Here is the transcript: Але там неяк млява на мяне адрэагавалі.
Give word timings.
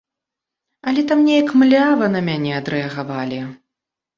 Але 0.91 1.03
там 1.11 1.19
неяк 1.27 1.49
млява 1.63 2.09
на 2.17 2.25
мяне 2.31 2.51
адрэагавалі. 2.61 3.39